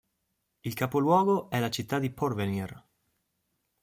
[0.63, 2.85] Il capoluogo è la città di Porvenir.